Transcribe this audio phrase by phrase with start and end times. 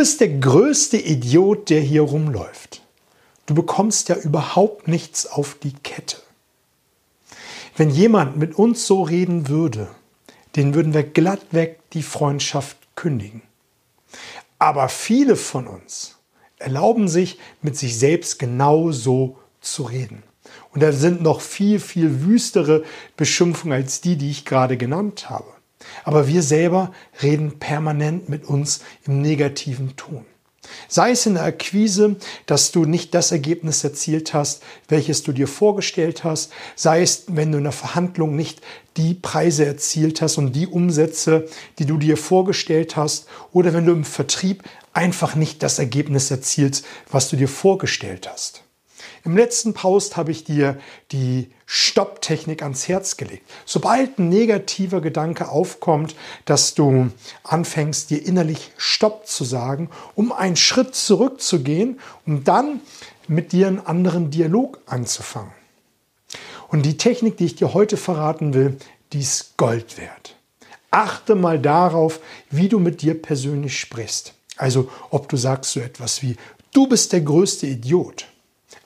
[0.00, 2.80] bist der größte Idiot, der hier rumläuft.
[3.44, 6.16] Du bekommst ja überhaupt nichts auf die Kette.
[7.76, 9.88] Wenn jemand mit uns so reden würde,
[10.56, 13.42] den würden wir glattweg die Freundschaft kündigen.
[14.58, 16.16] Aber viele von uns
[16.56, 20.22] erlauben sich, mit sich selbst genau so zu reden.
[20.72, 22.84] Und da sind noch viel, viel wüstere
[23.18, 25.59] Beschimpfungen als die, die ich gerade genannt habe.
[26.04, 26.92] Aber wir selber
[27.22, 30.24] reden permanent mit uns im negativen Ton.
[30.88, 35.48] Sei es in der Akquise, dass du nicht das Ergebnis erzielt hast, welches du dir
[35.48, 38.60] vorgestellt hast, sei es, wenn du in der Verhandlung nicht
[38.96, 43.92] die Preise erzielt hast und die Umsätze, die du dir vorgestellt hast, oder wenn du
[43.92, 48.62] im Vertrieb einfach nicht das Ergebnis erzielst, was du dir vorgestellt hast.
[49.24, 50.78] Im letzten Post habe ich dir
[51.12, 53.48] die Stopptechnik ans Herz gelegt.
[53.64, 57.10] Sobald ein negativer Gedanke aufkommt, dass du
[57.44, 62.80] anfängst, dir innerlich Stopp zu sagen, um einen Schritt zurückzugehen, um dann
[63.28, 65.52] mit dir einen anderen Dialog anzufangen.
[66.68, 68.76] Und die Technik, die ich dir heute verraten will,
[69.12, 70.36] die ist Gold wert.
[70.90, 74.34] Achte mal darauf, wie du mit dir persönlich sprichst.
[74.56, 76.36] Also ob du sagst so etwas wie,
[76.72, 78.26] du bist der größte Idiot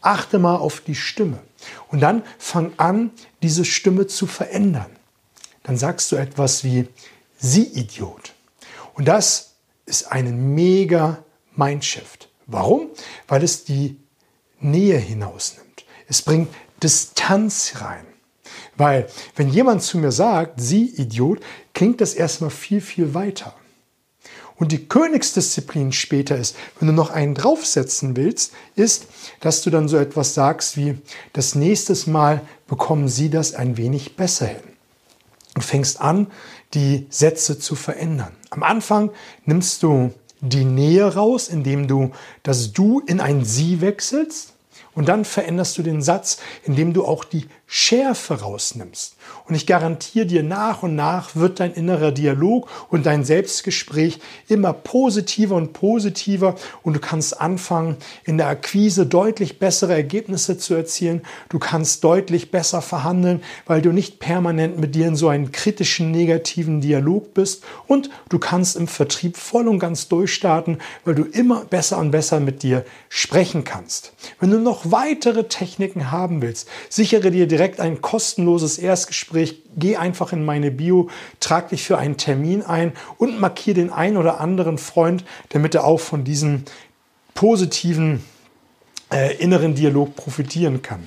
[0.00, 1.40] Achte mal auf die Stimme.
[1.88, 3.10] Und dann fang an,
[3.42, 4.90] diese Stimme zu verändern.
[5.62, 6.88] Dann sagst du etwas wie
[7.38, 8.32] Sie Idiot.
[8.94, 9.54] Und das
[9.86, 11.24] ist ein mega
[11.56, 12.28] Mindshift.
[12.46, 12.90] Warum?
[13.28, 13.98] Weil es die
[14.60, 15.84] Nähe hinausnimmt.
[16.08, 16.48] Es bringt
[16.82, 18.06] Distanz rein.
[18.76, 21.40] Weil wenn jemand zu mir sagt, Sie Idiot,
[21.72, 23.54] klingt das erstmal viel, viel weiter.
[24.56, 29.06] Und die Königsdisziplin später ist, wenn du noch einen draufsetzen willst, ist,
[29.40, 30.98] dass du dann so etwas sagst wie,
[31.32, 34.62] das nächste Mal bekommen sie das ein wenig besser hin.
[35.56, 36.28] Und fängst an,
[36.74, 38.32] die Sätze zu verändern.
[38.50, 39.10] Am Anfang
[39.44, 42.10] nimmst du die Nähe raus, indem du
[42.42, 44.53] das Du in ein Sie wechselst.
[44.94, 49.16] Und dann veränderst du den Satz, indem du auch die Schärfe rausnimmst.
[49.48, 54.72] Und ich garantiere dir, nach und nach wird dein innerer Dialog und dein Selbstgespräch immer
[54.72, 61.22] positiver und positiver und du kannst anfangen, in der Akquise deutlich bessere Ergebnisse zu erzielen.
[61.48, 66.10] Du kannst deutlich besser verhandeln, weil du nicht permanent mit dir in so einem kritischen,
[66.10, 71.64] negativen Dialog bist und du kannst im Vertrieb voll und ganz durchstarten, weil du immer
[71.64, 74.12] besser und besser mit dir sprechen kannst.
[74.38, 79.62] Wenn du weitere Techniken haben willst, sichere dir direkt ein kostenloses Erstgespräch.
[79.76, 84.16] Geh einfach in meine Bio, trag dich für einen Termin ein und markiere den einen
[84.16, 86.64] oder anderen Freund, damit er auch von diesem
[87.34, 88.22] positiven
[89.12, 91.06] äh, inneren Dialog profitieren kann.